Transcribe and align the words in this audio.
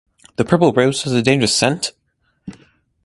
The 0.37 0.45
Purple 0.45 0.73
Rose 0.73 1.03
Has 1.03 1.13
a 1.13 1.21
Dangerous 1.21 1.53
Scent!? 1.53 1.91